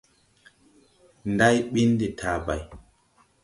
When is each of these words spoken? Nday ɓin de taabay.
Nday 1.31 1.57
ɓin 1.71 1.89
de 1.99 2.07
taabay. 2.19 2.61